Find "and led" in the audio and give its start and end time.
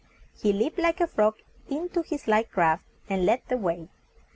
3.07-3.43